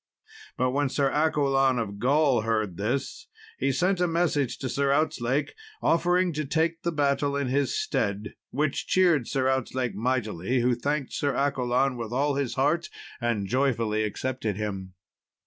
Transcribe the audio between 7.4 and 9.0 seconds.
his stead, which